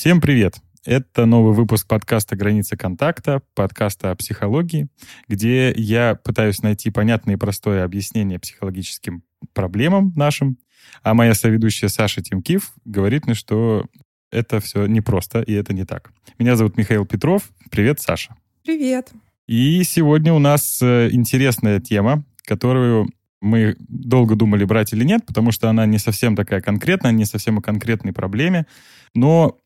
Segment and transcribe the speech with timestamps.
[0.00, 0.54] Всем привет!
[0.86, 4.88] Это новый выпуск подкаста «Граница контакта», подкаста о психологии,
[5.28, 10.56] где я пытаюсь найти понятное и простое объяснение психологическим проблемам нашим,
[11.02, 13.84] а моя соведущая Саша Тимкив говорит мне, что
[14.32, 16.12] это все непросто, и это не так.
[16.38, 17.50] Меня зовут Михаил Петров.
[17.70, 18.34] Привет, Саша.
[18.64, 19.10] Привет.
[19.48, 23.10] И сегодня у нас э, интересная тема, которую
[23.42, 27.58] мы долго думали, брать или нет, потому что она не совсем такая конкретная, не совсем
[27.58, 28.66] о конкретной проблеме.
[29.14, 29.58] Но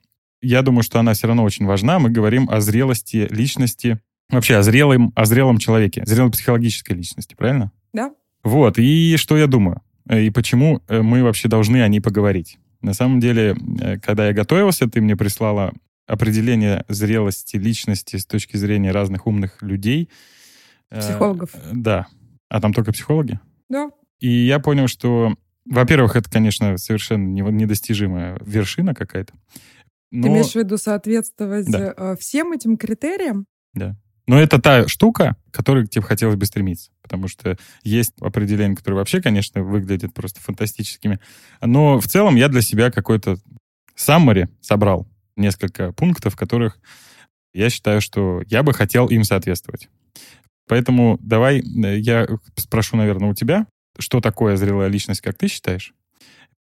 [0.45, 1.99] я думаю, что она все равно очень важна.
[1.99, 3.99] Мы говорим о зрелости личности,
[4.31, 7.73] вообще о зрелом, о зрелом человеке, зрелой психологической личности, правильно?
[7.93, 8.13] Да.
[8.43, 12.59] Вот, и что я думаю, э, и почему э, мы вообще должны о ней поговорить.
[12.83, 15.73] На самом деле, э, когда я готовился, ты мне прислала
[16.07, 20.11] определение зрелости личности с точки зрения разных умных людей.
[20.91, 21.51] Психологов.
[21.73, 22.07] Да.
[22.51, 23.41] А там только психологи?
[23.71, 23.91] Да.
[24.21, 25.35] И я понял, что,
[25.65, 29.33] во-первых, это, конечно, совершенно недостижимая вершина какая-то.
[30.15, 30.23] Но...
[30.23, 31.93] Ты имеешь в виду соответствовать да.
[31.97, 33.47] Э, всем этим критериям?
[33.73, 33.97] Да.
[34.29, 36.93] Но это та штука, к которой тебе хотелось бы стремиться.
[37.03, 41.19] Потому что есть определения, которые вообще, конечно, выглядят просто фантастическими.
[41.61, 43.39] Но в целом я для себя какой-то
[43.97, 45.09] summary собрал.
[45.37, 46.79] Несколько пунктов, в которых
[47.53, 49.89] я считаю, что я бы хотел им соответствовать.
[50.69, 53.67] Поэтому давай э, я спрошу, наверное, у тебя,
[53.99, 55.93] что такое зрелая личность, как ты считаешь?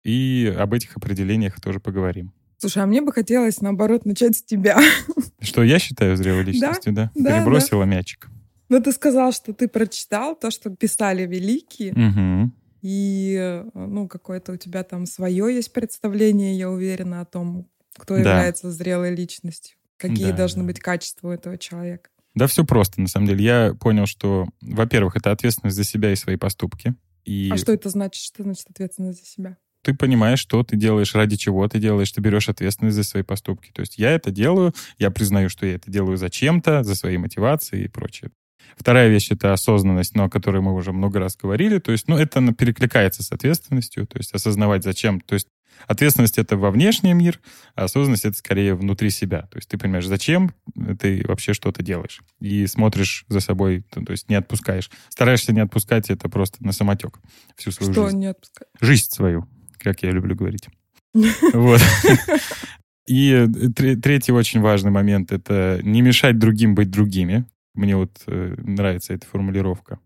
[0.06, 2.32] И об этих определениях тоже поговорим.
[2.64, 4.80] Слушай, а мне бы хотелось, наоборот, начать с тебя.
[5.42, 7.12] Что я считаю зрелой личностью, да?
[7.14, 7.40] да?
[7.40, 7.92] Перебросила да.
[7.92, 8.30] мячик.
[8.70, 11.92] Ну, ты сказал, что ты прочитал то, что писали великие.
[11.92, 12.52] Угу.
[12.84, 18.20] И, ну, какое-то у тебя там свое есть представление, я уверена, о том, кто да.
[18.22, 19.76] является зрелой личностью.
[19.98, 20.68] Какие да, должны да.
[20.68, 22.12] быть качества у этого человека.
[22.34, 23.44] Да все просто, на самом деле.
[23.44, 26.96] Я понял, что, во-первых, это ответственность за себя и свои поступки.
[27.26, 27.50] И...
[27.52, 28.24] А что это значит?
[28.24, 29.58] Что значит ответственность за себя?
[29.84, 33.70] Ты понимаешь, что ты делаешь, ради чего ты делаешь, ты берешь ответственность за свои поступки.
[33.72, 37.84] То есть я это делаю, я признаю, что я это делаю зачем-то, за свои мотивации
[37.84, 38.32] и прочее.
[38.78, 41.80] Вторая вещь— это осознанность, но о которой мы уже много раз говорили.
[41.80, 45.20] То есть, ну, это перекликается с ответственностью, то есть осознавать зачем.
[45.20, 45.48] То есть
[45.86, 47.40] ответственность— это во внешний мир,
[47.76, 49.44] а осознанность— это скорее внутри себя.
[49.52, 50.54] То есть ты понимаешь, зачем
[51.00, 52.22] ты вообще что-то делаешь.
[52.40, 54.90] И смотришь за собой, то, есть не отпускаешь.
[55.10, 57.20] Стараешься не отпускать это просто на самотек
[57.56, 58.20] всю свою что жизнь.
[58.20, 58.70] не отпускать?
[58.80, 59.48] Жизнь свою
[59.84, 60.70] как я люблю говорить.
[61.54, 61.82] Вот.
[63.06, 63.48] И э,
[64.02, 67.46] третий очень важный момент— это не мешать другим быть другими.
[67.74, 70.00] Мне вот э, нравится эта формулировка.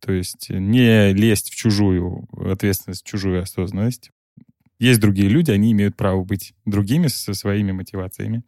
[0.00, 4.10] То есть не лезть в чужую ответственность, в чужую осознанность.
[4.78, 8.44] Есть другие люди, они имеют право быть другими со своими мотивациями.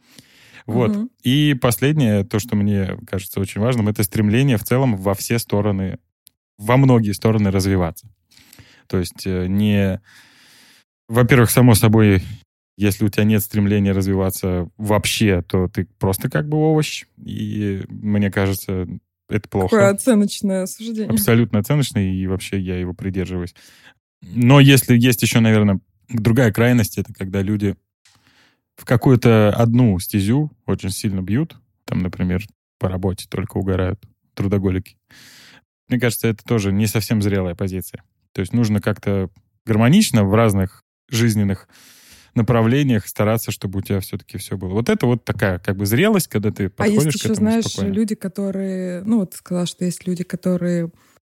[0.66, 0.96] Вот.
[0.96, 1.08] Угу.
[1.22, 5.98] И последнее, то, что мне кажется очень важным, это стремление в целом во все стороны,
[6.58, 8.08] во многие стороны развиваться.
[8.86, 10.00] То есть э, не
[11.10, 12.22] во-первых, само собой,
[12.76, 17.04] если у тебя нет стремления развиваться вообще, то ты просто как бы овощ.
[17.18, 18.86] И мне кажется,
[19.28, 19.70] это плохо.
[19.70, 21.10] Какое оценочное суждение.
[21.10, 23.54] Абсолютно оценочное, и вообще я его придерживаюсь.
[24.22, 27.74] Но если есть еще, наверное, другая крайность, это когда люди
[28.76, 31.56] в какую-то одну стезю очень сильно бьют,
[31.86, 32.44] там, например,
[32.78, 34.00] по работе только угорают,
[34.34, 34.96] трудоголики.
[35.88, 38.04] Мне кажется, это тоже не совсем зрелая позиция.
[38.32, 39.28] То есть нужно как-то
[39.66, 40.79] гармонично в разных
[41.14, 41.68] жизненных
[42.34, 44.70] направлениях стараться, чтобы у тебя все-таки все было.
[44.70, 47.64] Вот это вот такая как бы зрелость, когда ты подходишь а есть к еще, знаешь,
[47.64, 47.92] спокойно.
[47.92, 49.02] люди, которые...
[49.02, 50.90] Ну, вот ты сказал, что есть люди, которые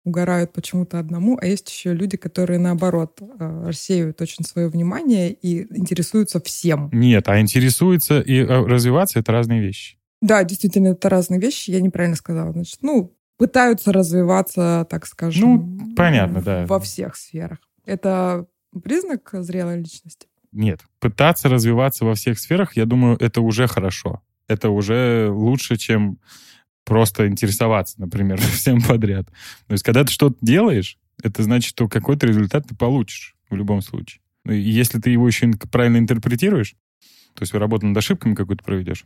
[0.03, 5.61] угорают почему-то одному, а есть еще люди, которые, наоборот, э, рассеивают очень свое внимание и
[5.77, 6.89] интересуются всем.
[6.91, 9.97] Нет, а интересуется и э, развиваться— это разные вещи.
[10.21, 11.71] Да, действительно, это разные вещи.
[11.71, 12.51] Я неправильно сказала.
[12.51, 15.77] Значит, ну, пытаются развиваться, так скажем.
[15.77, 16.65] Ну, понятно, да.
[16.65, 17.59] Во всех сферах.
[17.85, 18.45] Это
[18.79, 20.27] признак зрелой личности?
[20.51, 20.81] Нет.
[20.99, 24.21] Пытаться развиваться во всех сферах, я думаю, это уже хорошо.
[24.47, 26.19] Это уже лучше, чем
[26.83, 29.27] просто интересоваться, например, всем подряд.
[29.67, 33.81] То есть, когда ты что-то делаешь, это значит, что какой-то результат ты получишь в любом
[33.81, 34.21] случае.
[34.45, 36.75] И если ты его еще правильно интерпретируешь,
[37.33, 39.05] то есть работу над ошибками какую-то проведешь,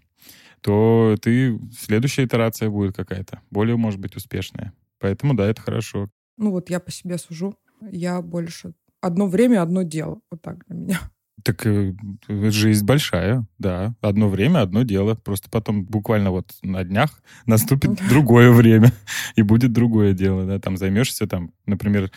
[0.62, 4.74] то ты следующая итерация будет какая-то, более, может быть, успешная.
[5.00, 6.10] Поэтому, да, это хорошо.
[6.38, 7.56] Ну вот я по себе сужу.
[7.82, 8.74] Я больше
[9.06, 10.20] одно время, одно дело.
[10.32, 11.00] Вот так для меня.
[11.44, 11.94] Так э,
[12.28, 13.96] жизнь большая, да.
[14.02, 15.16] Одно время, одно дело.
[15.16, 18.92] Просто потом буквально вот на днях наступит другое время,
[19.36, 20.60] и будет другое дело, да.
[20.60, 22.12] Там займешься, там, например,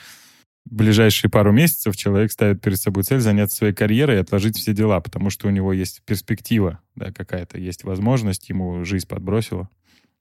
[0.64, 5.00] ближайшие пару месяцев человек ставит перед собой цель заняться своей карьерой и отложить все дела,
[5.00, 9.68] потому что у него есть перспектива, да, какая-то, есть возможность, ему жизнь подбросила,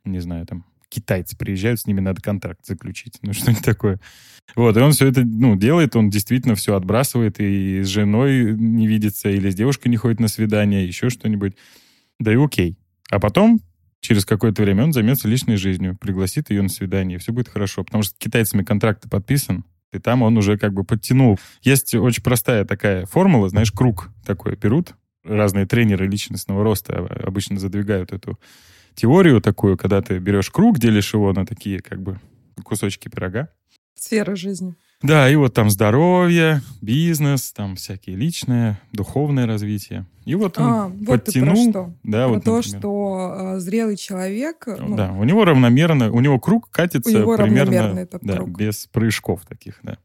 [0.06, 3.20] не знаю, там, китайцы приезжают, с ними надо контракт заключить.
[3.22, 4.00] Ну, что-нибудь такое.
[4.56, 8.88] Вот, и он все это, ну, делает, он действительно все отбрасывает, и с женой не
[8.88, 11.54] видится, или с девушкой не ходит на свидание, еще что-нибудь.
[12.20, 12.78] Да и окей.
[13.12, 13.60] А потом,
[14.00, 17.84] через какое-то время, он займется личной жизнью, пригласит ее на свидание, и все будет хорошо.
[17.84, 21.40] Потому что с китайцами контракт подписан, и там он уже как бы подтянул.
[21.62, 28.12] Есть очень простая такая формула, знаешь, круг такой берут, разные тренеры личностного роста обычно задвигают
[28.12, 28.40] эту
[28.98, 32.20] теорию такую, когда ты берешь круг, делишь его на такие как бы
[32.64, 33.50] кусочки пирога.
[33.96, 34.76] Сфера жизни.
[35.04, 40.08] Да, и вот там здоровье, бизнес, там всякие личное, духовное развитие.
[40.26, 41.56] И вот он а, вот подтянул.
[41.56, 41.94] Ты про что?
[42.04, 42.80] Да, про вот, то, например.
[42.80, 44.68] что э, зрелый человек...
[44.68, 48.58] Ну, да, у него равномерно, у него круг катится у него примерно этот да, круг.
[48.58, 50.00] без прыжков таких, да.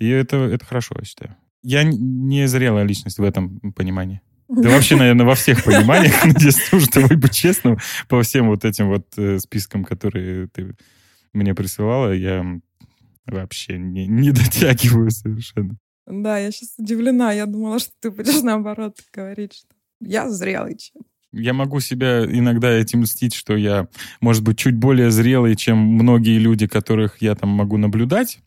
[0.00, 1.36] И это, это хорошо, я считаю.
[1.62, 4.20] Я не зрелая личность в этом понимании.
[4.48, 9.06] Да вообще, наверное, во всех пониманиях, надеюсь, чтобы быть честным, по всем вот этим вот
[9.16, 10.74] э, спискам, которые ты
[11.32, 12.44] мне присылала, я
[13.26, 15.76] вообще не, не дотягиваю совершенно.
[16.06, 17.32] Да, я сейчас удивлена.
[17.32, 19.68] Я думала, что ты будешь наоборот говорить, что
[20.00, 21.08] я зрелый человек.
[21.32, 23.88] Я могу себя иногда этим льстить, что я,
[24.20, 28.38] может быть, чуть более зрелый, чем многие люди, которых я там могу наблюдать,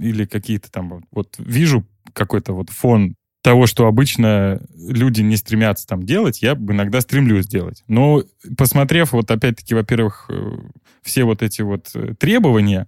[0.00, 6.02] или какие-то там вот вижу какой-то вот фон того, что обычно люди не стремятся там
[6.02, 7.82] делать, я иногда стремлюсь делать.
[7.88, 8.22] Но
[8.56, 10.58] посмотрев вот опять-таки, во-первых, э,
[11.02, 12.86] все вот эти вот э, требования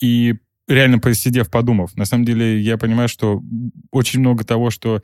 [0.00, 0.36] и
[0.66, 3.42] реально посидев, подумав, на самом деле я понимаю, что
[3.90, 5.02] очень много того, что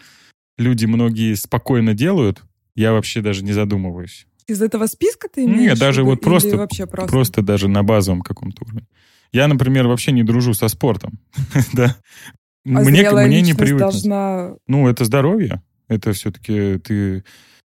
[0.56, 2.42] люди многие спокойно делают,
[2.74, 4.26] я вообще даже не задумываюсь.
[4.46, 5.72] Из этого списка ты имеешь?
[5.72, 8.86] Нет, даже вот просто, вообще просто, просто даже на базовом каком-то уровне.
[9.30, 11.18] Я, например, вообще не дружу со спортом.
[11.74, 11.96] да.
[12.66, 13.78] А мне, мне не привычно.
[13.78, 14.54] Должна...
[14.66, 15.62] Ну, это здоровье.
[15.88, 17.24] Это все-таки ты...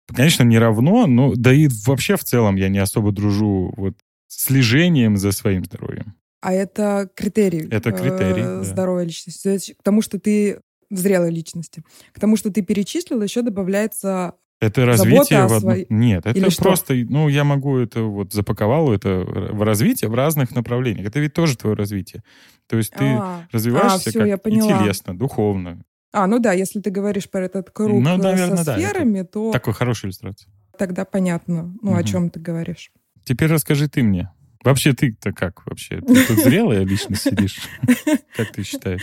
[0.06, 3.94] Конечно, не равно, но да и вообще в целом я не особо дружу вот
[4.26, 6.14] с слежением за своим здоровьем.
[6.40, 7.68] А это критерий.
[7.70, 9.08] Это критерий, э, здоровой да.
[9.08, 9.42] личности.
[9.42, 10.60] То есть к тому, что ты
[10.90, 11.82] в зрелой личности.
[12.12, 15.76] К тому, что ты перечислил, еще добавляется это развитие в одном...
[15.88, 17.12] Нет, это Или просто, что?
[17.12, 21.06] ну, я могу это вот запаковал это в развитие в разных направлениях.
[21.06, 22.24] Это ведь тоже твое развитие.
[22.66, 25.84] То есть ты а, развиваешься а, все, как и телесно, духовно.
[26.12, 29.52] А, ну да, если ты говоришь про этот круг ну, наверное, со сферами, да, то...
[29.52, 30.50] Такой хорошая иллюстрация.
[30.76, 31.98] Тогда понятно, ну, угу.
[31.98, 32.90] о чем ты говоришь.
[33.24, 34.32] Теперь расскажи ты мне.
[34.64, 36.00] Вообще ты-то как вообще?
[36.00, 37.60] Ты тут зрелая лично сидишь?
[38.36, 39.02] Как ты считаешь?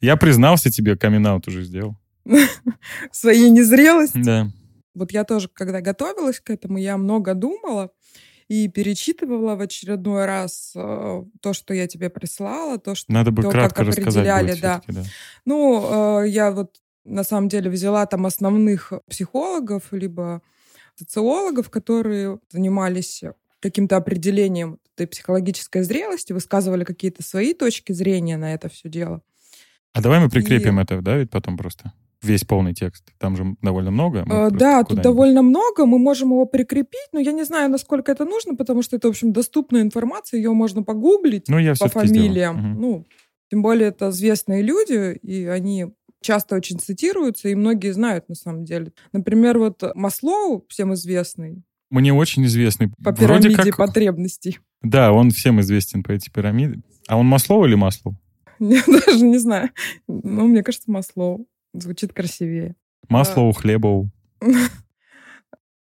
[0.00, 1.98] Я признался тебе, камин уже сделал.
[3.10, 4.22] Своей незрелости?
[4.22, 4.50] Да.
[4.94, 7.90] Вот я тоже, когда готовилась к этому, я много думала
[8.48, 13.42] и перечитывала в очередной раз э, то, что я тебе прислала, то, что надо бы
[13.42, 14.82] то, кратко как определяли, будет да.
[14.88, 15.02] да.
[15.44, 20.42] Ну, э, я вот на самом деле взяла там основных психологов либо
[20.96, 23.24] социологов, которые занимались
[23.60, 29.22] каким-то определением этой психологической зрелости, высказывали какие-то свои точки зрения на это все дело.
[29.92, 30.82] А давай мы прикрепим и...
[30.82, 31.92] это, да, ведь потом просто?
[32.24, 33.04] Весь полный текст.
[33.18, 34.24] Там же довольно много.
[34.28, 35.86] Э, да, тут довольно много.
[35.86, 39.10] Мы можем его прикрепить, но я не знаю, насколько это нужно, потому что это, в
[39.10, 40.38] общем, доступная информация.
[40.38, 42.72] Ее можно погуглить ну, я по фамилиям.
[42.72, 42.80] Угу.
[42.80, 43.06] Ну,
[43.50, 45.86] тем более это известные люди, и они
[46.22, 48.92] часто очень цитируются, и многие знают на самом деле.
[49.12, 51.62] Например, вот Маслоу, всем известный.
[51.90, 52.90] Мне очень известный.
[53.04, 53.76] По пирамиде как...
[53.76, 54.58] потребностей.
[54.82, 56.80] Да, он всем известен по этой пирамиде.
[57.06, 58.16] А он Маслоу или Маслоу?
[58.58, 59.70] Я даже не знаю.
[60.08, 61.46] Ну, мне кажется, Маслоу.
[61.74, 62.76] Звучит красивее.
[63.08, 63.60] Маслоу, да.
[63.60, 64.10] хлебоу.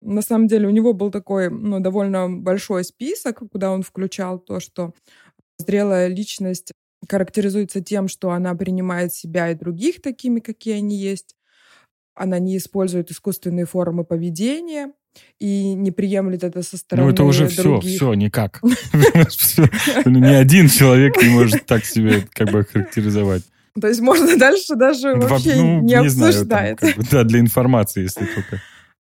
[0.02, 4.60] На самом деле у него был такой ну, довольно большой список, куда он включал то,
[4.60, 4.94] что
[5.60, 6.72] зрелая личность
[7.08, 11.36] характеризуется тем, что она принимает себя и других такими, какие они есть.
[12.16, 14.92] Она не использует искусственные формы поведения
[15.40, 17.90] и не приемлет это со стороны Ну, это уже других.
[17.90, 18.62] все, все, никак.
[20.06, 23.44] Ни один человек не может так себя как бы характеризовать.
[23.80, 26.46] То есть можно дальше даже вообще ну, не, не обсуждать.
[26.46, 28.62] Знаю, там, бы, да, для информации, если только.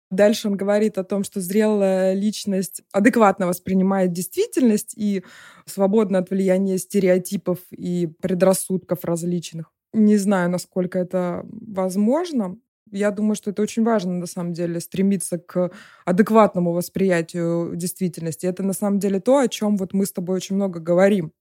[0.09, 5.23] Дальше он говорит о том, что зрелая личность адекватно воспринимает действительность и
[5.65, 9.71] свободна от влияния стереотипов и предрассудков различных.
[9.93, 12.57] Не знаю, насколько это возможно.
[12.89, 15.71] Я думаю, что это очень важно, на самом деле, стремиться к
[16.05, 18.45] адекватному восприятию действительности.
[18.45, 21.33] Это, на самом деле, то, о чем вот мы с тобой очень много говорим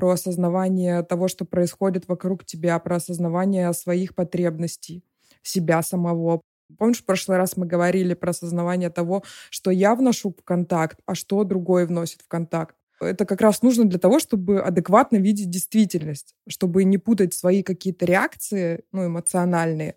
[0.00, 5.04] про осознавание того, что происходит вокруг тебя, про осознавание своих потребностей,
[5.42, 6.40] себя самого.
[6.78, 11.14] Помнишь, в прошлый раз мы говорили про осознавание того, что я вношу в контакт, а
[11.14, 12.76] что другой вносит в контакт.
[12.98, 18.06] Это как раз нужно для того, чтобы адекватно видеть действительность, чтобы не путать свои какие-то
[18.06, 19.96] реакции, ну, эмоциональные,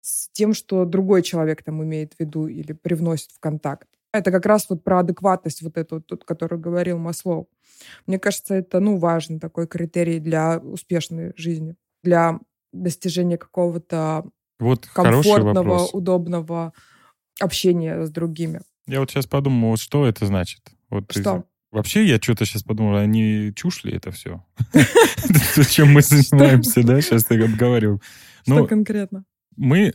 [0.00, 3.88] с тем, что другой человек там имеет в виду или привносит в контакт.
[4.12, 7.48] Это как раз вот про адекватность вот эту, вот, которую говорил Маслоу.
[8.06, 12.38] Мне кажется, это, ну, важный такой критерий для успешной жизни, для
[12.72, 14.24] достижения какого-то
[14.58, 16.72] Вот комфортного, удобного
[17.40, 18.60] общения с другими.
[18.86, 20.60] Я вот сейчас подумал, вот что это значит?
[20.90, 21.44] Вот что?
[21.70, 24.44] Вообще, я что-то сейчас подумал, а не чушь ли это все?
[25.70, 27.00] Чем мы занимаемся, да?
[27.00, 28.02] Сейчас я обговариваю.
[28.42, 29.24] Что ну, конкретно?
[29.56, 29.94] Мы,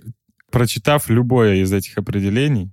[0.52, 2.72] прочитав любое из этих определений,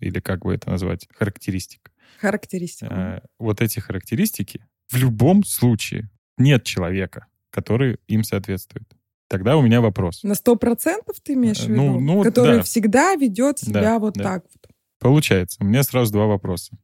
[0.00, 1.90] или как бы это назвать, характеристик.
[2.20, 2.88] Характеристики.
[2.90, 8.88] Э, вот эти характеристики в любом случае нет человека, который им соответствует.
[9.28, 10.24] Тогда у меня вопрос.
[10.24, 12.00] На сто процентов ты имеешь в э, ну, виду?
[12.00, 12.62] Ну, который да.
[12.62, 14.24] всегда ведет себя да, вот да.
[14.24, 14.74] так вот.
[14.98, 15.58] Получается.
[15.60, 16.76] У меня сразу два вопроса.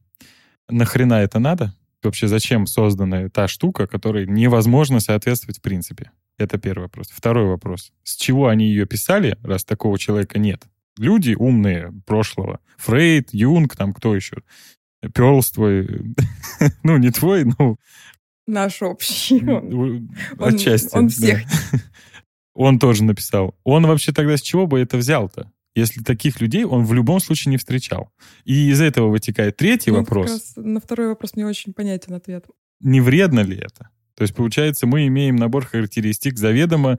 [0.69, 1.73] Нахрена это надо?
[2.03, 6.11] Вообще зачем создана та штука, которой невозможно соответствовать в принципе?
[6.37, 7.07] Это первый вопрос.
[7.09, 7.91] Второй вопрос.
[8.03, 10.63] С чего они ее писали, раз такого человека нет?
[10.97, 12.59] Люди умные прошлого.
[12.77, 14.37] Фрейд, Юнг, там кто еще?
[15.13, 16.15] Перлс твой.
[16.83, 17.77] ну, не твой, но...
[18.47, 19.41] Наш общий.
[20.39, 20.95] Отчасти.
[20.95, 21.41] Он, он всех.
[22.53, 23.55] он тоже написал.
[23.63, 25.51] Он вообще тогда с чего бы это взял-то?
[25.75, 28.09] Если таких людей он в любом случае не встречал.
[28.45, 30.53] И из этого вытекает третий ну, вопрос.
[30.55, 32.45] на второй вопрос мне очень понятен ответ.
[32.79, 33.89] Не вредно ли это?
[34.15, 36.97] То есть, получается, мы имеем набор характеристик заведомо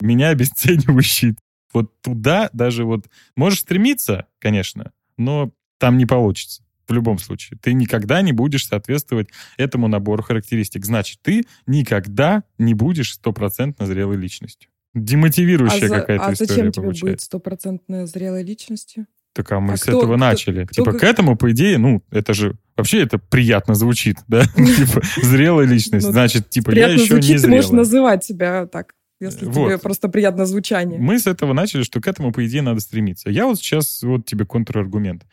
[0.00, 1.36] меня обесценивающий
[1.74, 6.62] вот туда даже вот можешь стремиться, конечно, но там не получится.
[6.86, 7.58] В любом случае.
[7.62, 10.84] Ты никогда не будешь соответствовать этому набору характеристик.
[10.84, 14.70] Значит, ты никогда не будешь стопроцентно зрелой личностью.
[14.92, 17.06] Демотивирующая а какая-то а история зачем тебе получается.
[17.06, 19.06] быть стопроцентной зрелой личностью?
[19.32, 20.64] Так а мы а с кто, этого кто, начали.
[20.64, 21.00] Кто, типа кто...
[21.00, 24.44] к этому, по идее, ну, это же вообще это приятно звучит, да?
[24.54, 26.06] Типа зрелая личность.
[26.06, 27.40] Ну, Значит, типа я еще не зрелая.
[27.40, 29.68] Ты можешь называть себя так если вот.
[29.68, 30.98] тебе просто приятно звучание.
[30.98, 33.30] Мы с этого начали, что к этому, по идее, надо стремиться.
[33.30, 35.24] Я вот сейчас, вот тебе контраргумент.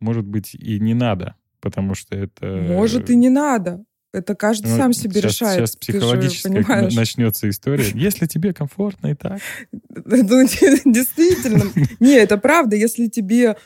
[0.00, 2.46] Может быть, и не надо, потому что это...
[2.46, 3.84] Может, и не надо.
[4.12, 5.58] Это каждый ну, сам себе сейчас, решает.
[5.58, 7.90] Сейчас психологически начнется история.
[7.94, 9.40] Если тебе комфортно и так.
[9.70, 10.46] Ну,
[10.86, 11.64] действительно.
[12.00, 12.76] Не, это правда.
[12.76, 13.56] Если тебе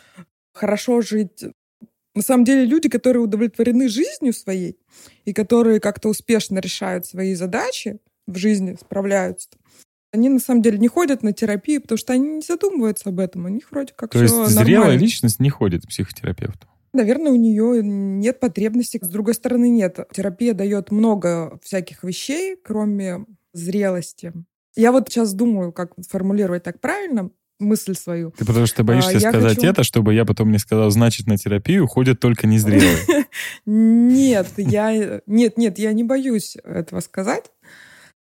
[0.52, 1.44] хорошо жить...
[2.16, 4.76] На самом деле люди, которые удовлетворены жизнью своей
[5.24, 9.48] и которые как-то успешно решают свои задачи, в жизни справляются.
[10.12, 13.44] Они на самом деле не ходят на терапию, потому что они не задумываются об этом.
[13.44, 14.64] У них вроде как То все есть нормально.
[14.64, 16.66] зрелая личность не ходит к психотерапевту?
[16.92, 18.98] Наверное, у нее нет потребности.
[19.00, 19.98] С другой стороны, нет.
[20.12, 24.32] Терапия дает много всяких вещей, кроме зрелости.
[24.74, 28.32] Я вот сейчас думаю, как формулировать так правильно мысль свою.
[28.32, 29.68] Ты потому что боишься а, сказать хочу...
[29.68, 33.26] это, чтобы я потом не сказал, значит, на терапию ходят только незрелые.
[33.66, 35.20] Нет, я...
[35.26, 37.50] Нет, нет, я не боюсь этого сказать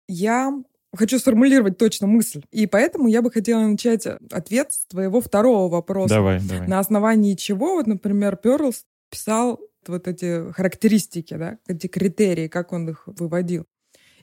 [0.10, 0.52] я
[0.96, 2.44] хочу сформулировать точно мысль.
[2.52, 6.16] И поэтому я бы хотела начать ответ с твоего второго вопроса.
[6.16, 6.68] Давай, давай.
[6.68, 12.90] На основании чего, вот, например, Перлс писал вот эти характеристики, да, эти критерии, как он
[12.90, 13.66] их выводил.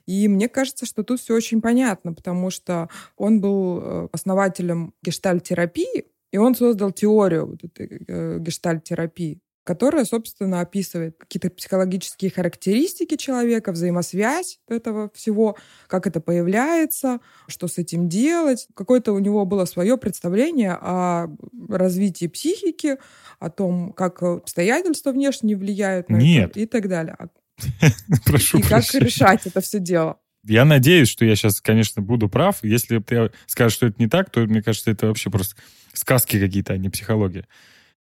[0.05, 6.05] И мне кажется, что тут все очень понятно, потому что он был э, основателем гештальтерапии,
[6.31, 13.73] и он создал теорию вот этой э, гештальтерапии которая, собственно, описывает какие-то психологические характеристики человека,
[13.73, 15.57] взаимосвязь этого всего,
[15.87, 17.19] как это появляется,
[17.49, 18.65] что с этим делать.
[18.75, 21.27] Какое-то у него было свое представление о
[21.67, 22.95] развитии психики,
[23.39, 26.51] о том, как обстоятельства внешние влияют на Нет.
[26.51, 27.17] это и так далее.
[28.25, 30.17] Прошу И как решать это все дело.
[30.45, 32.63] Я надеюсь, что я сейчас, конечно, буду прав.
[32.63, 35.57] Если ты скажешь, что это не так, то, мне кажется, это вообще просто
[35.91, 37.45] сказки какие-то, а не психология.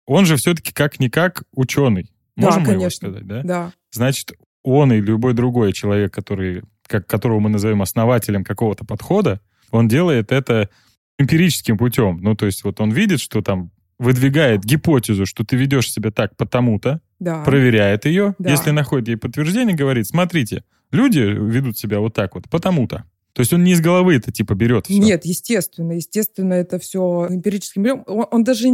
[0.05, 2.11] Он же все-таки как-никак ученый.
[2.35, 3.07] Можем да, конечно.
[3.07, 3.43] его сказать, да?
[3.43, 3.73] Да.
[3.91, 4.33] Значит,
[4.63, 9.39] он и любой другой человек, который, как, которого мы назовем основателем какого-то подхода,
[9.71, 10.69] он делает это
[11.17, 12.19] эмпирическим путем.
[12.21, 16.35] Ну, то есть вот он видит, что там выдвигает гипотезу, что ты ведешь себя так
[16.35, 17.43] потому-то, да.
[17.43, 18.51] проверяет ее, да.
[18.51, 23.05] если находит ей подтверждение, говорит, смотрите, люди ведут себя вот так вот потому-то.
[23.33, 24.97] То есть он не из головы это типа берет все.
[24.97, 28.03] Нет, естественно, естественно, это все эмпирическим.
[28.07, 28.69] Он, он даже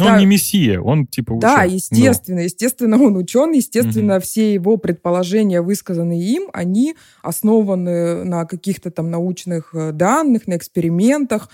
[0.00, 0.18] он да.
[0.18, 1.54] не мессия, он типа ученый.
[1.54, 2.44] Да, естественно, Но.
[2.44, 4.22] естественно, он ученый, естественно, угу.
[4.22, 11.48] все его предположения, высказанные им, они основаны на каких-то там научных э, данных, на экспериментах,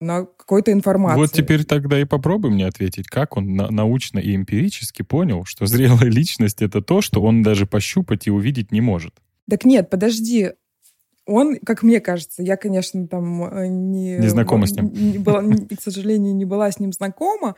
[0.00, 1.18] на какой-то информации.
[1.18, 5.66] Вот теперь тогда и попробуй мне ответить, как он на- научно и эмпирически понял, что
[5.66, 9.14] зрелая личность— это то, что он даже пощупать и увидеть не может.
[9.48, 10.50] Так нет, подожди,
[11.26, 14.16] он, как мне кажется, я, конечно, там э, не...
[14.16, 14.92] Не знакома с ним.
[14.92, 17.56] Не была, к сожалению, не была с ним знакома,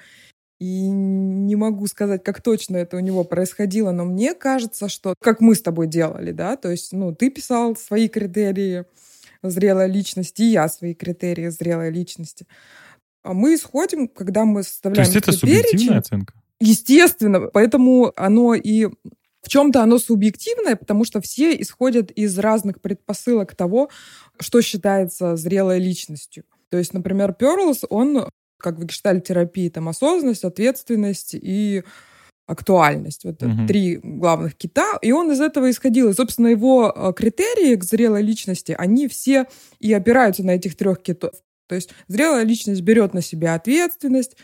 [0.61, 5.41] и не могу сказать, как точно это у него происходило, но мне кажется, что как
[5.41, 8.85] мы с тобой делали, да, то есть, ну, ты писал свои критерии
[9.43, 12.47] зрелой личности, и я свои критерии зрелой личности.
[13.25, 16.35] А мы исходим, когда мы составляем То есть это субъективная оценка?
[16.61, 18.89] Естественно, поэтому оно и
[19.43, 23.91] в чем-то оно субъективное, потому что все исходят из разных предпосылок того,
[24.39, 26.45] что считается зрелой личностью.
[26.71, 31.83] То есть, например, Перлс, он, как в гештальтерапии, там осознанность, ответственность и
[32.47, 33.25] актуальность.
[33.25, 33.67] Вот угу.
[33.67, 34.99] три главных кита.
[35.03, 36.11] И он из этого исходил.
[36.11, 39.47] И, собственно, его э, критерии к зрелой личности, они все
[39.81, 41.35] и опираются на этих трех китов.
[41.69, 44.37] То есть зрелая личность берет на себя ответственность,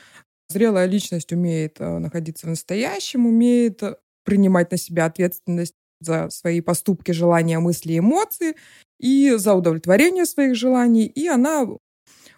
[0.48, 3.82] зрелая личность умеет э, находиться в настоящем, умеет
[4.28, 8.56] принимать на себя ответственность за свои поступки, желания, мысли, эмоции
[9.00, 11.66] и за удовлетворение своих желаний, и она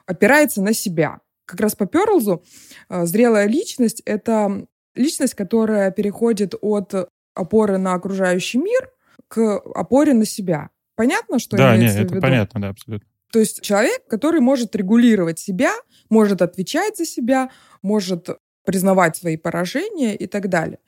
[0.07, 1.19] опирается на себя.
[1.47, 2.45] Как раз по Перлзу
[2.89, 8.89] э, зрелая личность— это личность, которая переходит от опоры на окружающий мир
[9.27, 10.71] к опоре на себя.
[10.95, 12.19] Понятно, что да, имеется нет, в виду?
[12.19, 13.09] это понятно, да, абсолютно.
[13.33, 15.73] То есть человек, который может регулировать себя,
[16.09, 17.51] может отвечать за себя,
[17.83, 18.29] может
[18.65, 20.79] признавать свои поражения и так далее.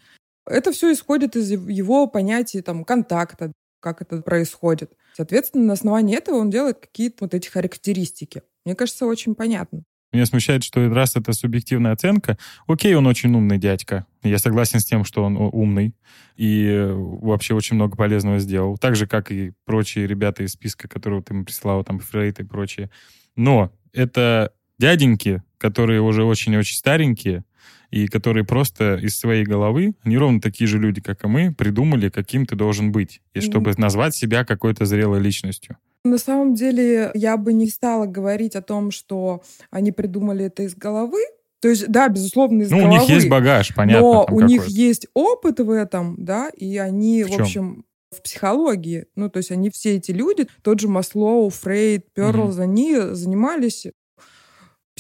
[0.47, 4.93] Это все исходит из его понятия там, контакта, как это происходит.
[5.15, 8.43] Соответственно, на основании этого он делает какие-то вот эти характеристики.
[8.65, 9.85] Мне кажется, очень понятно.
[10.13, 14.07] Меня смущает, что раз это субъективная оценка, окей, он очень умный дядька.
[14.23, 15.95] Я согласен с тем, что он умный
[16.37, 18.77] и вообще очень много полезного сделал.
[18.77, 22.45] Так же, как и прочие ребята из списка, которого ты ему прислал, там, Фрейд и
[22.45, 22.91] прочие.
[23.37, 27.45] Но это дяденьки, которые уже очень-очень старенькие,
[27.93, 32.09] и которые просто из своей головы, они ровно такие же люди, как и мы, придумали,
[32.09, 35.77] каким ты должен быть, и чтобы назвать себя какой-то зрелой личностью.
[36.03, 40.75] На самом деле, я бы не стала говорить о том, что они придумали это из
[40.75, 41.21] головы.
[41.61, 42.97] То есть, да, безусловно, из ну, головы.
[42.97, 44.01] у них есть багаж, понятно.
[44.01, 49.07] Но у них есть опыт в этом, да, и они, в, в общем, в психологии.
[49.15, 53.87] Ну, то есть они все эти люди, тот же Маслоу, Фрейд, Перлз, mm они занимались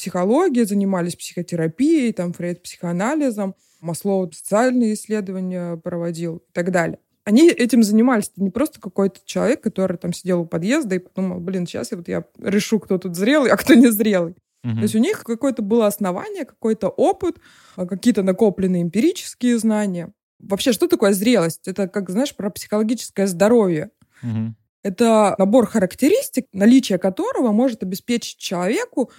[0.03, 7.83] психологией, занимались психотерапией, там Фрейд психоанализом, Маслоу социальные исследования проводил и так далее они этим
[7.83, 8.31] занимались.
[8.33, 11.97] Это не просто какой-то человек, который там сидел у подъезда и подумал, блин, сейчас я,
[11.97, 14.35] вот я решу, кто тут зрелый, а кто не зрелый.
[14.65, 14.75] Угу.
[14.75, 17.37] То есть у них какое-то было основание, какой-то опыт,
[17.77, 20.13] а, какие-то накопленные эмпирические знания.
[20.41, 21.69] Вообще, что такое зрелость?
[21.69, 23.91] Это, как знаешь, про психологическое здоровье.
[24.23, 24.55] Угу.
[24.83, 29.11] Это набор характеристик, наличие которого может обеспечить человеку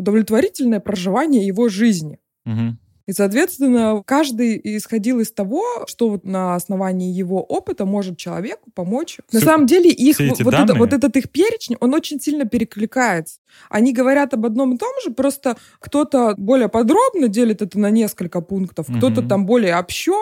[0.00, 2.18] удовлетворительное проживание его жизни.
[2.46, 2.76] Угу.
[3.10, 9.18] И, соответственно, каждый исходил из того, что вот на основании его опыта может человеку помочь.
[9.28, 13.40] Все, на самом деле их вот, это, вот этот их перечень, он очень сильно перекликается.
[13.68, 18.40] Они говорят об одном и том же, просто кто-то более подробно делит это на несколько
[18.40, 18.98] пунктов, угу.
[18.98, 20.14] кто-то там более общо,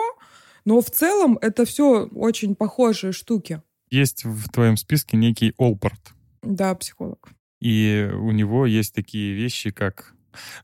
[0.65, 3.61] но в целом это все очень похожие штуки.
[3.91, 6.13] Есть в твоем списке некий Олпорт.
[6.41, 7.29] Да, психолог.
[7.59, 10.13] И у него есть такие вещи, как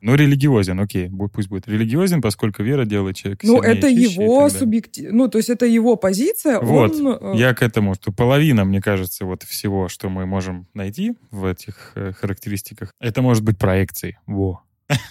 [0.02, 5.12] ну, религиозен, окей, пусть будет религиозен, поскольку вера делает человека Ну, это его субъектив...
[5.12, 6.60] Ну, то есть это его позиция.
[6.60, 7.34] Вот, он...
[7.36, 11.46] Э, я к этому, что половина, мне кажется, вот всего, что мы можем найти в
[11.46, 14.18] этих э, характеристиках, это может быть проекцией.
[14.26, 14.62] Во.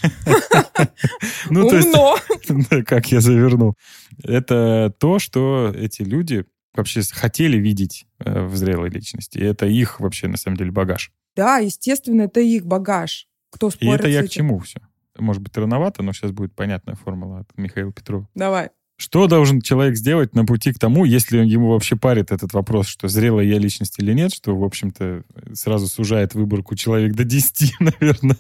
[1.51, 1.93] Ну, то есть,
[2.87, 3.75] как я завернул.
[4.23, 9.39] Это то, что эти люди вообще хотели видеть э, в зрелой личности.
[9.39, 11.13] Это их вообще, на самом деле, багаж.
[11.37, 13.29] Да, естественно, это их багаж.
[13.51, 14.81] Кто спорит И это я к чему все?
[15.17, 18.29] Может быть, рановато, но сейчас будет понятная формула от Михаила Петрова.
[18.35, 18.71] Давай.
[18.97, 23.09] Что должен человек сделать на пути к тому, если ему вообще парит этот вопрос, что
[23.09, 28.37] зрелая я личность или нет, что, в общем-то, сразу сужает выборку человек до 10, наверное,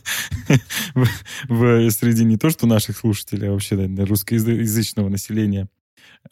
[0.94, 1.09] в,
[1.48, 5.68] в, среди не то, что наших слушателей, а вообще русскоязычного населения.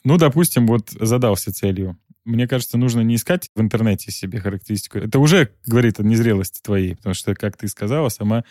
[0.04, 1.98] Ну, допустим, вот задался целью.
[2.24, 4.98] Мне кажется, нужно не искать в интернете себе характеристику.
[4.98, 8.44] Это уже говорит о незрелости твоей, потому что, как ты сказала, сама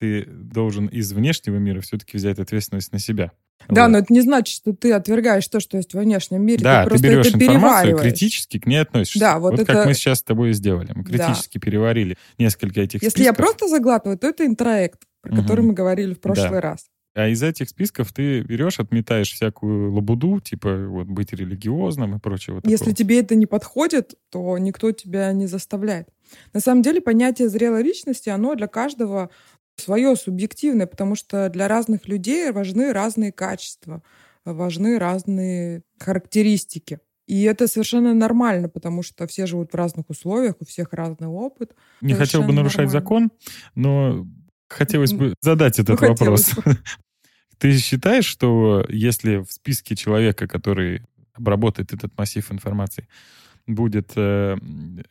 [0.00, 3.32] ты должен из внешнего мира все-таки взять ответственность на себя.
[3.68, 3.88] Да, вот.
[3.88, 6.62] но это не значит, что ты отвергаешь то, что есть в внешнем мире.
[6.62, 9.18] Да, ты, ты берешь это информацию, критически к ней относишься.
[9.18, 9.72] Да, вот, вот это...
[9.72, 10.92] как мы сейчас с тобой и сделали.
[10.94, 11.64] Мы критически да.
[11.64, 13.26] переварили несколько этих Если списков.
[13.26, 15.42] я просто заглатываю, то это интроект, про угу.
[15.42, 16.60] который мы говорили в прошлый да.
[16.60, 16.86] раз.
[17.18, 22.60] А из этих списков ты берешь, отметаешь всякую лабуду, типа вот быть религиозным и прочего.
[22.62, 22.94] Если такого.
[22.94, 26.08] тебе это не подходит, то никто тебя не заставляет.
[26.52, 29.30] На самом деле понятие зрелой личности, оно для каждого
[29.74, 34.04] свое субъективное, потому что для разных людей важны разные качества,
[34.44, 37.00] важны разные характеристики.
[37.26, 41.74] И это совершенно нормально, потому что все живут в разных условиях, у всех разный опыт.
[42.00, 43.00] Не хотел бы нарушать нормально.
[43.00, 43.30] закон,
[43.74, 44.24] но
[44.68, 46.52] хотелось бы задать этот ну, вопрос.
[47.58, 51.02] Ты считаешь, что если в списке человека, который
[51.34, 53.08] обработает этот массив информации,
[53.66, 54.56] будет э,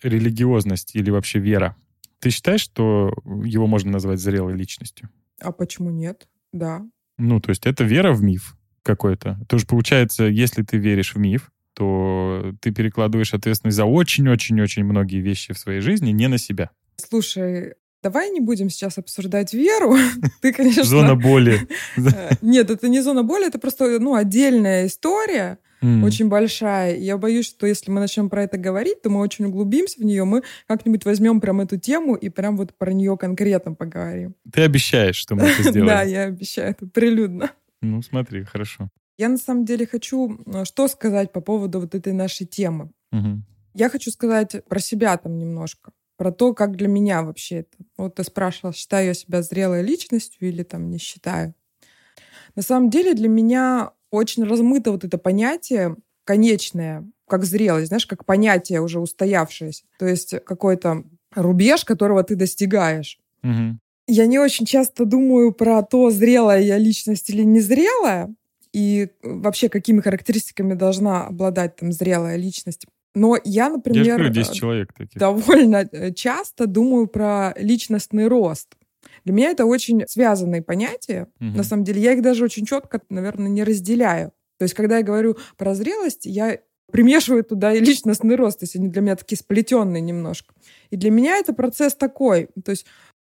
[0.01, 1.75] религиозность или вообще вера,
[2.19, 5.09] ты считаешь, что его можно назвать зрелой личностью?
[5.39, 6.27] А почему нет?
[6.51, 6.85] Да.
[7.17, 9.39] Ну, то есть это вера в миф, какой-то.
[9.47, 15.21] То есть, получается, если ты веришь в миф, то ты перекладываешь ответственность за очень-очень-очень многие
[15.21, 16.71] вещи в своей жизни не на себя.
[16.95, 19.95] Слушай, давай не будем сейчас обсуждать веру.
[20.41, 20.83] Ты, конечно...
[20.83, 21.67] Зона боли.
[21.97, 26.03] Э, нет, это не зона боли, это просто ну, отдельная история, mm.
[26.03, 26.97] очень большая.
[26.97, 30.23] Я боюсь, что если мы начнем про это говорить, то мы очень углубимся в нее,
[30.23, 34.35] мы как-нибудь возьмем прям эту тему и прям вот про нее конкретно поговорим.
[34.51, 35.87] Ты обещаешь, что мы это сделаем?
[35.87, 37.51] Да, я обещаю, это прилюдно.
[37.81, 38.89] Ну, смотри, хорошо.
[39.17, 42.91] Я на самом деле хочу э, что сказать по поводу вот этой нашей темы.
[43.11, 43.41] Угу.
[43.73, 47.77] Я хочу сказать про себя там немножко, про то, как для меня вообще это.
[47.97, 51.53] Вот ты спрашивал, считаю я себя зрелой личностью или там не считаю.
[52.55, 58.25] На самом деле для меня очень размыто вот это понятие конечное, как зрелость, знаешь, как
[58.25, 59.83] понятие уже устоявшееся.
[59.99, 61.03] То есть какой-то
[61.35, 63.19] рубеж, которого ты достигаешь.
[63.43, 63.79] Угу.
[64.07, 68.33] Я не очень часто думаю про то, зрелая я личность или незрелая,
[68.73, 72.85] и вообще какими характеристиками должна обладать там зрелая личность.
[73.17, 75.19] Но я, например, я говорю, 10 человек таких.
[75.19, 78.77] довольно э, часто думаю про личностный рост.
[79.25, 81.27] Для меня это очень связанные понятия.
[81.39, 81.57] Угу.
[81.57, 84.33] На самом деле, я их даже очень четко, наверное, не разделяю.
[84.59, 86.59] То есть, когда я говорю про зрелость, я
[86.91, 88.59] примешиваю туда и личностный рост.
[88.59, 90.53] То есть они для меня такие сплетенные немножко.
[90.91, 92.49] И для меня это процесс такой.
[92.63, 92.85] То есть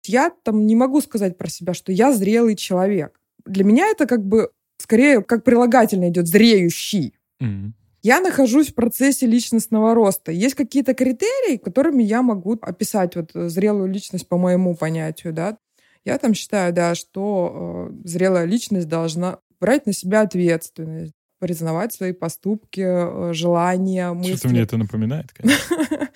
[0.06, 3.20] я там не могу сказать про себя, что я зрелый человек.
[3.46, 7.16] Для меня это как бы скорее как прилагательно идет зреющий.
[7.42, 7.72] Mm-hmm.
[8.04, 10.32] Я нахожусь в процессе личностного роста.
[10.32, 15.58] Есть какие-то критерии, которыми я могу описать вот зрелую личность по моему понятию, да.
[16.04, 22.12] Я там считаю, да, что э, зрелая личность должна брать на себя ответственность, признавать свои
[22.12, 24.34] поступки, э, желания, мысли.
[24.34, 25.78] Что-то мне это напоминает, конечно.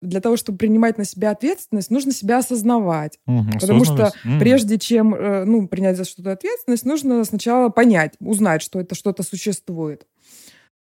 [0.00, 3.18] для того, чтобы принимать на себя ответственность, нужно себя осознавать.
[3.26, 4.38] Угу, Потому что угу.
[4.38, 9.22] прежде чем э, ну, принять за что-то ответственность, нужно сначала понять, узнать, что это что-то
[9.22, 10.06] существует.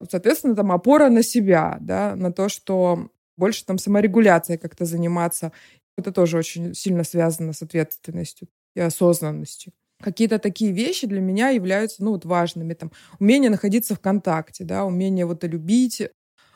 [0.09, 5.53] Соответственно, там опора на себя, да, на то, что больше там саморегуляцией как-то заниматься.
[5.97, 9.73] Это тоже очень сильно связано с ответственностью и осознанностью.
[10.03, 12.73] Какие-то такие вещи для меня являются ну, вот важными.
[12.73, 16.03] Там, умение находиться в контакте, да, умение вот любить,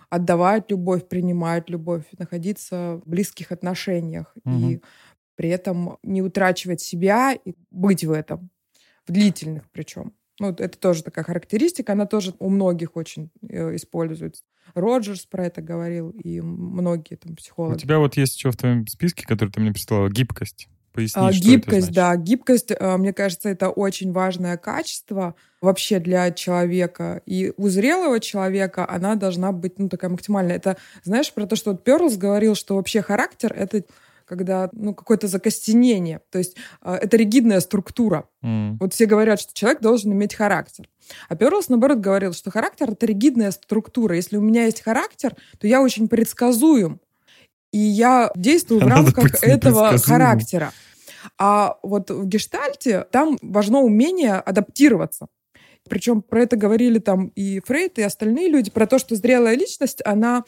[0.09, 4.71] отдавать любовь, принимать любовь, находиться в близких отношениях угу.
[4.71, 4.81] и
[5.37, 8.51] при этом не утрачивать себя и быть в этом,
[9.07, 10.15] в длительных причем.
[10.41, 14.43] Ну, это тоже такая характеристика, она тоже у многих очень э, используется.
[14.75, 17.77] Роджерс про это говорил, и многие там психологи.
[17.77, 20.69] У тебя вот есть еще в твоем списке, который ты мне прислала, гибкость.
[20.93, 27.21] Поясни, а, гибкость, да, гибкость, а, мне кажется, это очень важное качество вообще для человека.
[27.27, 30.55] И у зрелого человека она должна быть, ну, такая максимальная.
[30.55, 33.83] Это, знаешь, про то, что вот Перлс говорил, что вообще характер— это
[34.25, 36.21] когда, ну, какое-то закостенение.
[36.31, 38.29] То есть э, это ригидная структура.
[38.43, 38.77] Mm.
[38.81, 40.89] Вот все говорят, что человек должен иметь характер.
[41.29, 44.17] А Перлс, наоборот, говорил, что характер— это ригидная структура.
[44.17, 47.01] Если у меня есть характер, то я очень предсказуем
[47.75, 50.73] и я действую в рамках этого характера.
[51.39, 55.27] А вот в гештальте там важно умение адаптироваться.
[55.89, 60.01] Причем про это говорили там и Фрейд, и остальные люди, про то, что зрелая личность,
[60.05, 60.45] она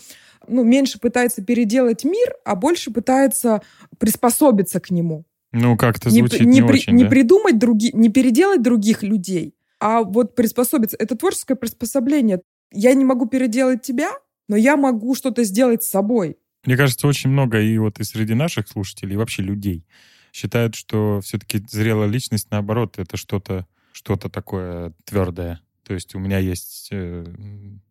[0.48, 3.62] ну, меньше пытается переделать мир, а больше пытается
[3.98, 5.24] приспособиться к нему.
[5.52, 7.11] Ну, как-то звучит не, не, не при, очень, Не да?
[7.11, 10.96] придумать другие, не переделать других людей, а вот приспособиться.
[10.98, 12.42] Это творческое приспособление.
[12.72, 14.11] Я не могу переделать тебя,
[14.48, 16.37] но я могу что-то сделать с собой.
[16.64, 19.87] Мне кажется, очень много и вот и среди наших слушателей, и вообще людей
[20.32, 25.61] считают, что все-таки зрелая личность, наоборот, это что-то что-то такое твердое.
[25.82, 27.24] То есть у меня есть э,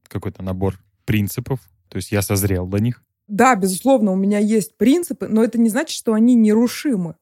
[0.08, 1.60] какой-то набор принципов,
[1.96, 3.02] то есть я созрел до них.
[3.30, 7.16] Да, безусловно, у меня есть принципы, но это не значит, что они нерушимы.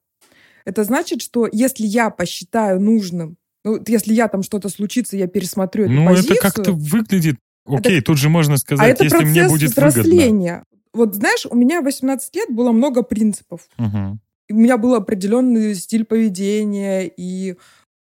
[0.65, 5.83] Это значит, что если я посчитаю нужным, ну, если я там что-то случится, я пересмотрю
[5.83, 6.29] эту ну, позицию.
[6.29, 7.35] Ну, это как-то выглядит...
[7.67, 8.05] Окей, это...
[8.07, 10.53] тут же можно сказать, а это если мне будет взросления.
[10.53, 13.67] выгодно вот знаешь, у меня 18 лет было много принципов.
[13.77, 14.17] Угу.
[14.49, 17.57] У меня был определенный стиль поведения, и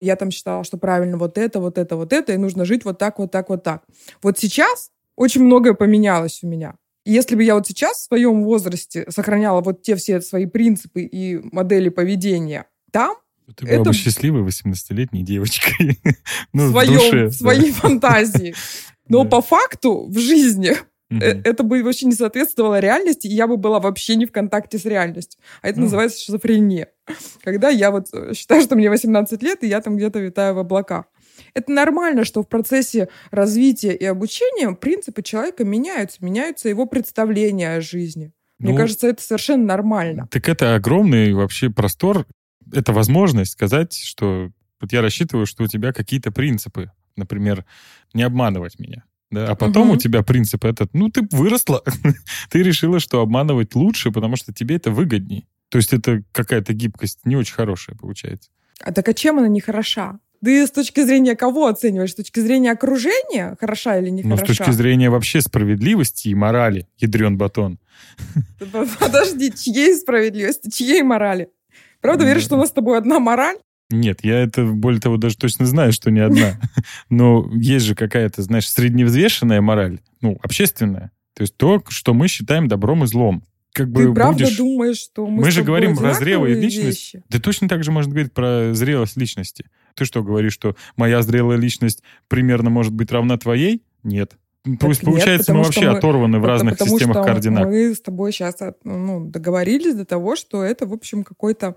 [0.01, 2.97] я там считала, что правильно вот это, вот это, вот это, и нужно жить вот
[2.97, 3.85] так, вот так, вот так.
[4.23, 6.75] Вот сейчас очень многое поменялось у меня.
[7.05, 11.41] Если бы я вот сейчас в своем возрасте сохраняла вот те все свои принципы и
[11.53, 13.17] модели поведения там,
[13.55, 13.91] ты была это...
[13.91, 16.01] бы счастливой 18-летней девочкой.
[16.53, 17.77] ну, в, своем, в, душе, в своей да.
[17.77, 18.55] фантазии.
[19.09, 20.77] Но по факту в жизни
[21.09, 21.43] Mm-hmm.
[21.45, 24.85] Это бы вообще не соответствовало реальности, и я бы была вообще не в контакте с
[24.85, 25.41] реальностью.
[25.63, 25.83] А это mm.
[25.85, 26.89] называется шизофрения.
[27.45, 30.59] Когда я вот э, считаю, что мне 18 лет, и я там где-то витаю в
[30.59, 31.05] облаках.
[31.55, 37.81] Это нормально, что в процессе развития и обучения принципы человека меняются, меняются его представления о
[37.81, 38.33] жизни.
[38.59, 40.29] Мне ну, кажется, это совершенно нормально.
[40.31, 42.27] Так это огромный вообще простор,
[42.73, 46.91] это возможность сказать, что вот я рассчитываю, что у тебя какие-то принципы.
[47.19, 47.65] например,
[48.13, 49.05] не обманывать меня.
[49.31, 49.49] Да?
[49.49, 49.97] А потом Мгм.
[49.97, 51.83] у тебя принцип этот, ну, ты выросла,
[52.51, 55.49] ты решила, что обманывать лучше, потому что тебе это выгодней.
[55.71, 58.51] То есть это какая-то гибкость не очень хорошая получается.
[58.81, 60.21] А так а чем она не хороша?
[60.45, 62.13] Ты с точки зрения кого оцениваешь?
[62.13, 64.55] С точки зрения окружения хороша или не Но хороша?
[64.55, 67.79] с точки зрения вообще справедливости и морали, ядрен батон.
[69.01, 71.49] Подожди, чьей справедливости, чьей морали?
[72.01, 73.57] Правда Ну, веришь, что у нас с тобой одна мораль?
[73.91, 76.61] Нет, я это, более того, даже точно знаю, что не одна.
[77.11, 81.13] Но есть же какая-то, знаешь, средневзвешенная мораль, ну, общественная.
[81.35, 83.45] То есть то, что мы считаем добром и злом.
[83.73, 84.57] Как бы Ты правда будешь...
[84.57, 86.87] думаешь, что мы Мы же говорим про личность.
[87.15, 87.23] вещи?
[87.29, 89.67] Да точно так же можно говорить про зрелость личности.
[89.97, 93.83] Ты что говоришь, что моя зрелая личность примерно может быть равна твоей?
[94.05, 94.37] Нет.
[94.79, 97.67] Пусть нет, получается, мы вообще мы- оторваны в разных потому системах что координат.
[97.67, 101.77] Мы с тобой сейчас ну, договорились до того, что это, в общем, какой-то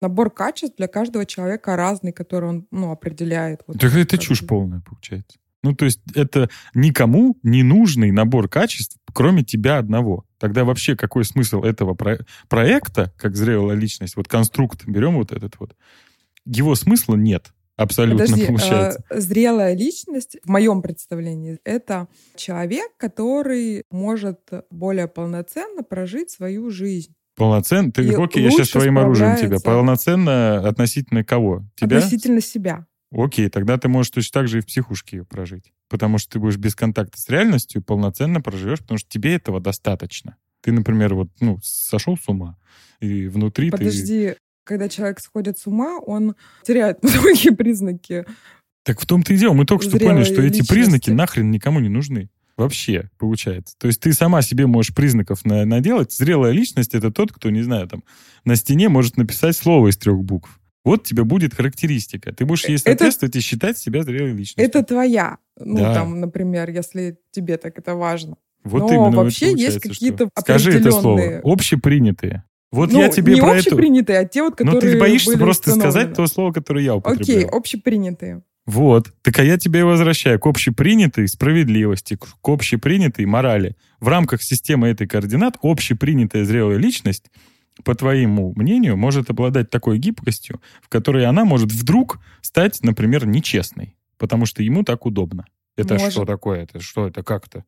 [0.00, 3.62] набор качеств для каждого человека разный, который он ну, определяет.
[3.66, 5.38] Вот, Так это чушь полная получается.
[5.62, 10.24] Ну, то есть это никому не нужный набор качеств, кроме тебя одного.
[10.38, 15.56] Тогда вообще какой смысл этого про- проекта, как зрелая личность, вот конструкт, берем вот этот
[15.58, 15.74] вот,
[16.46, 19.02] его смысла нет абсолютно Подожди, получается.
[19.08, 27.14] э, зрелая личность, в моем представлении, это человек, который может более полноценно прожить свою жизнь.
[27.36, 27.90] Полноценно?
[27.90, 29.58] Ты, и окей, я сейчас твоим оружием тебя.
[29.60, 31.64] Полноценно относительно кого?
[31.74, 31.98] Тебя?
[31.98, 32.86] Относительно себя.
[33.12, 35.72] Окей, тогда ты можешь точно так же и в психушке ее прожить.
[35.88, 40.36] Потому что ты будешь без контакта с реальностью полноценно проживешь, потому что тебе этого достаточно.
[40.60, 42.58] Ты, например, вот, ну, сошел с ума,
[43.00, 43.78] и внутри ты...
[43.78, 44.34] Подожди,
[44.70, 48.24] когда человек сходит с ума, он теряет многие признаки.
[48.84, 49.52] Так в том-то и дело.
[49.52, 50.72] Мы только что поняли, что эти личности.
[50.72, 52.30] признаки нахрен никому не нужны.
[52.56, 53.74] Вообще, получается.
[53.78, 56.12] То есть ты сама себе можешь признаков на- наделать.
[56.12, 58.04] Зрелая личность— это тот, кто, не знаю, там,
[58.44, 60.60] на стене может написать слово из трех букв.
[60.84, 62.32] Вот тебе будет характеристика.
[62.32, 64.64] Ты будешь ей Это- соответствовать и считать себя зрелой личностью.
[64.64, 65.38] Это твоя.
[65.58, 65.94] Ну, Да.
[65.94, 68.36] там, например, если тебе так это важно.
[68.62, 71.16] Вот Но именно вообще есть что- какие-то Скажи это слово.
[71.18, 72.44] определенные- Общепринятые.
[72.72, 73.58] Вот ну, я тебе не про это...
[73.58, 76.92] общепринятые, а те вот, Но которые ты боишься были просто сказать то слово, которое я
[76.94, 77.54] Окей, употреблял.
[77.56, 78.42] общепринятые.
[78.66, 79.12] Вот.
[79.22, 83.76] Так а я тебя и возвращаю к общепринятой справедливости, к к общепринятой морали.
[83.98, 87.24] В рамках системы этой координат общепринятая зрелая личность,
[87.82, 93.96] по твоему мнению, может обладать такой гибкостью, в которой она может вдруг стать, например, нечестной,
[94.18, 95.46] потому что ему так удобно.
[95.76, 96.12] Это Может.
[96.12, 96.62] что такое?
[96.62, 97.22] Это что это?
[97.22, 97.64] Как-то?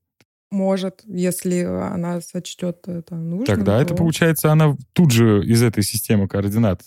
[0.52, 3.46] Может, если она сочтет это нужным.
[3.46, 6.82] Тогда это то- получается, она тут же из этой системы координат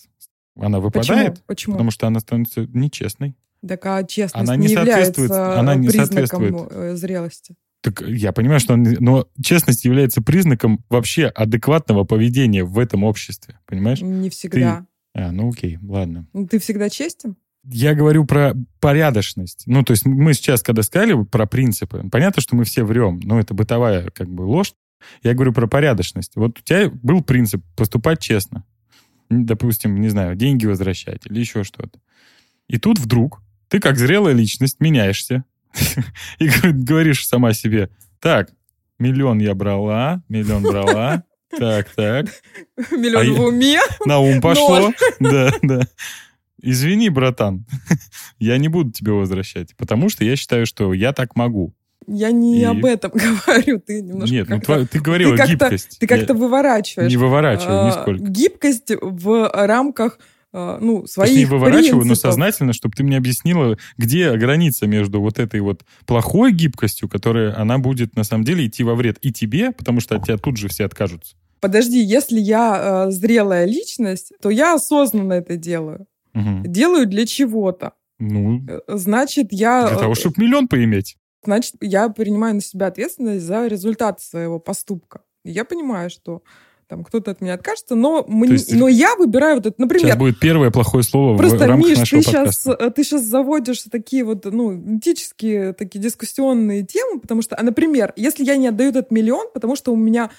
[0.58, 1.44] она выпадает, Почему?
[1.48, 1.74] Почему?
[1.74, 3.36] потому что она становится нечестной.
[3.68, 6.68] Так а честность Она не, не является соответствует- она не признаком соответствует.
[6.72, 7.56] э, зрелости.
[7.82, 13.60] Так я понимаю, что он, но честность является признаком вообще адекватного поведения в этом обществе,
[13.66, 14.02] понимаешь?
[14.02, 14.86] Не всегда.
[15.14, 16.28] А, ну окей, ладно.
[16.34, 17.36] Ну, Ты всегда честен?
[17.68, 19.64] Я говорю про порядочность.
[19.66, 23.40] Ну, то есть мы сейчас, когда сказали про принципы, понятно, что мы все врем, но
[23.40, 24.74] это бытовая как бы ложь.
[25.24, 26.34] Я говорю про порядочность.
[26.36, 28.64] Вот у тебя был принцип поступать честно.
[29.30, 32.00] Допустим, не знаю, деньги возвращать или еще что-то.
[32.68, 35.44] И тут вдруг ты, как зрелая личность, меняешься
[36.40, 38.52] и говоришь сама себе, так,
[39.00, 41.24] миллион я брала, миллион брала,
[41.58, 42.28] так, так,
[42.92, 43.80] Миллион А в уме.
[44.06, 44.92] на ум пошло.
[45.20, 45.82] Да, да.
[46.66, 47.66] Извини, братан,
[48.40, 51.74] я не буду тебе возвращать, потому что я считаю, что я так могу.
[52.08, 53.12] Я не И- об этом
[53.46, 53.80] говорю.
[53.80, 55.98] Ты немножко Нет, ну тва- ты говорила ты гибкость.
[56.00, 57.10] Ты Я как-то выворачиваешь.
[57.10, 58.24] не выворачиваю а, нисколько.
[58.24, 60.20] Гибкость в рамках
[60.54, 62.32] а, ну, То есть своих не выворачиваю, но принципов.
[62.32, 67.78] сознательно, чтобы ты мне объяснила, где граница между вот этой вот плохой гибкостью, которая, она
[67.80, 70.68] будет на самом деле идти во вред и тебе, потому что от тебя тут же
[70.68, 71.36] все откажутся.
[71.60, 76.06] Подожди, если я э, зрелая личность, то я осознанно это делаю.
[76.36, 76.64] Мгм.
[76.72, 77.94] Делаю для чего-то.
[78.20, 79.88] Ну, Э, Значит, я...
[79.88, 81.18] для э, того, чтобы миллион поиметь.
[81.44, 85.22] Значит, я принимаю на себя ответственность за результат своего поступка.
[85.44, 86.42] И я понимаю, что
[86.88, 90.18] там кто-то от меня откажется, но, мне- есть- но я выбираю вот это, например, Сейчас
[90.20, 92.92] будет первое плохое слово в Просто, рамках Миш, нашего ты сейчас, подкаста.
[92.92, 98.44] ты сейчас заводишь такие вот, ну, этические, такие дискуссионные темы, потому что, а, например, если
[98.44, 100.30] я не отдаю этот миллион, потому что у меня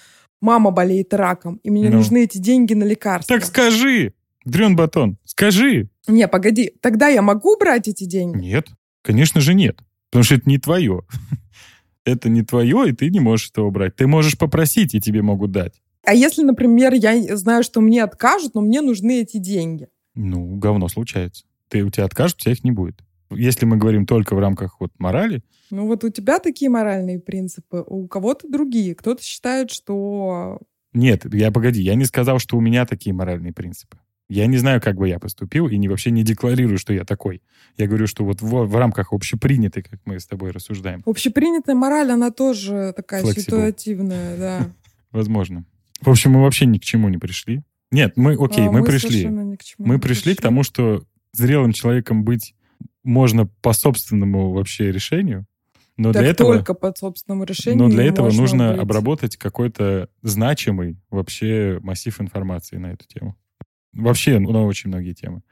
[0.41, 1.97] мама болеет раком, и мне Ну.
[1.97, 3.37] нужны эти деньги на лекарства.
[3.37, 4.13] Так скажи,
[4.47, 5.91] Дрен Батон, скажи.
[6.07, 8.39] Не, погоди, тогда я могу брать эти деньги?
[8.39, 8.69] Нет,
[9.03, 9.81] конечно же нет.
[10.09, 11.03] Потому что это не твое.
[12.05, 13.97] Это не твое, и ты не можешь этого брать.
[13.97, 15.83] Ты можешь попросить, и тебе могут дать.
[16.05, 19.89] А если, например, я знаю, что мне откажут, но мне нужны эти деньги?
[20.15, 21.45] Ну, говно случается.
[21.69, 23.01] Ты, у тебя откажут, у тебя их не будет.
[23.31, 27.83] Если мы говорим только в рамках вот морали, Ну вот у тебя такие моральные принципы,
[27.85, 28.95] у кого-то другие.
[28.95, 30.61] Кто-то считает, что...
[30.93, 33.99] нет, я погоди, я не сказал, что у меня такие моральные принципы.
[34.29, 37.43] Я не знаю, как бы я поступил, и не, вообще не декларирую, что я такой.
[37.77, 41.03] Я говорю, что вот в, в рамках общепринятой, как мы с тобой рассуждаем.
[41.07, 43.41] Общепринятая мораль, она тоже такая Flexible.
[43.41, 44.71] ситуативная, да.
[45.13, 45.65] Возможно.
[46.01, 47.63] В общем, мы вообще ни к чему не пришли.
[47.93, 49.23] Нет, мы, окей, А, мы пришли.
[49.57, 52.55] к чему Мы не пришли к тому, что зрелым человеком быть
[53.05, 55.47] можно по собственному вообще решению,
[55.97, 57.79] но Так для этого, только под собственному решению.
[57.85, 58.81] но для этого нужно быть.
[58.83, 63.37] обработать какой-то значимый вообще массив информации на эту тему.
[63.97, 65.43] Вообще ну, на очень многие темы.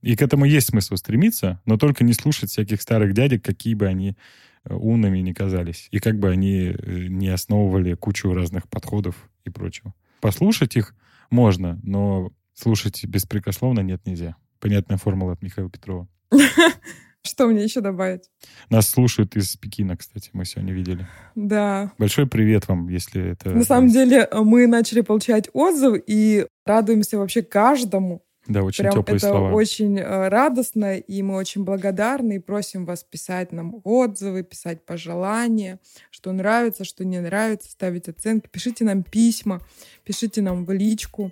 [0.00, 3.86] И к этому есть смысл стремиться, но только не слушать всяких старых дядек, какие бы
[3.86, 4.16] они
[4.64, 9.50] э, умными не казались, и как бы они э, не основывали кучу разных подходов и
[9.50, 9.94] прочего.
[10.20, 10.94] Послушать их
[11.30, 14.36] можно, но слушать беспрекословно нет нельзя.
[14.60, 16.08] Понятная формула от Михаила Петрова.
[17.28, 18.30] Что мне еще добавить?
[18.70, 21.06] Нас слушают из Пекина, кстати, мы сегодня видели.
[21.34, 21.92] Да.
[21.98, 23.50] Большой привет вам, если это...
[23.50, 28.22] На самом деле мы начали получать отзывы и радуемся вообще каждому.
[28.48, 29.52] Да, очень Прям теплые это слова.
[29.52, 35.78] очень э, радостно, и мы очень благодарны, и просим вас писать нам отзывы, писать пожелания,
[36.10, 38.48] что нравится, что не нравится, ставить оценки.
[38.50, 39.60] Пишите нам письма,
[40.04, 41.30] пишите нам в личку.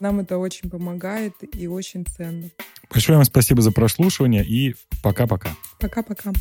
[0.00, 2.50] Нам это очень помогает и очень ценно.
[2.90, 5.50] Большое вам спасибо за прослушивание и пока-пока.
[5.78, 6.32] Пока-пока.